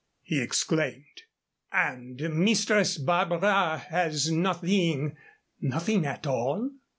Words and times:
he 0.23 0.41
exclaimed; 0.41 1.21
"and 1.71 2.17
Mistress 2.31 2.97
Barbara 2.97 3.77
has 3.91 4.31
nothing 4.31 5.15
nothing 5.59 6.07
at 6.07 6.25
all?" 6.25 6.71